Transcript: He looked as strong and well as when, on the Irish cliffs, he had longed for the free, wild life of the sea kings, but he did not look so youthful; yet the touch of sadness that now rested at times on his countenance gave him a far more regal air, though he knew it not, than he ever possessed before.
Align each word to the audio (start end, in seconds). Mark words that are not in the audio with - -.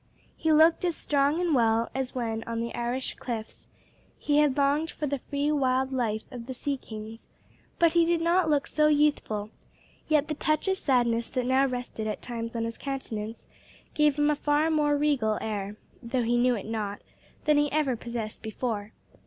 He 0.35 0.51
looked 0.51 0.83
as 0.83 0.95
strong 0.95 1.39
and 1.39 1.53
well 1.53 1.87
as 1.93 2.15
when, 2.15 2.43
on 2.45 2.59
the 2.59 2.73
Irish 2.73 3.13
cliffs, 3.17 3.67
he 4.17 4.39
had 4.39 4.57
longed 4.57 4.89
for 4.89 5.05
the 5.05 5.19
free, 5.29 5.51
wild 5.51 5.91
life 5.93 6.23
of 6.31 6.47
the 6.47 6.55
sea 6.55 6.75
kings, 6.75 7.27
but 7.77 7.93
he 7.93 8.03
did 8.03 8.19
not 8.19 8.49
look 8.49 8.65
so 8.65 8.87
youthful; 8.87 9.51
yet 10.07 10.27
the 10.27 10.33
touch 10.33 10.67
of 10.67 10.79
sadness 10.79 11.29
that 11.29 11.45
now 11.45 11.67
rested 11.67 12.07
at 12.07 12.19
times 12.19 12.55
on 12.55 12.63
his 12.65 12.79
countenance 12.79 13.45
gave 13.93 14.15
him 14.15 14.31
a 14.31 14.35
far 14.35 14.71
more 14.71 14.97
regal 14.97 15.37
air, 15.39 15.75
though 16.01 16.23
he 16.23 16.35
knew 16.35 16.55
it 16.55 16.65
not, 16.65 16.99
than 17.45 17.59
he 17.59 17.71
ever 17.71 17.95
possessed 17.95 18.41
before. 18.41 18.93